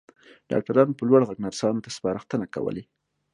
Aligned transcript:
ډاکټرانو 0.51 0.97
په 0.97 1.03
لوړ 1.09 1.21
غږ 1.27 1.37
نرسانو 1.45 1.83
ته 1.85 1.89
سپارښتنې 1.97 2.47
کولې. 2.55 2.83